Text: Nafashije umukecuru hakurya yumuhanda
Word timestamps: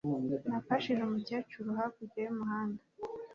Nafashije 0.49 1.01
umukecuru 1.03 1.69
hakurya 1.77 2.19
yumuhanda 2.25 2.81